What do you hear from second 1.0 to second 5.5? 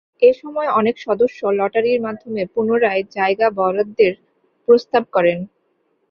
সদস্য লটারির মাধ্যমে পুনরায় জায়গা বরাদ্দের প্রস্তাব করেন।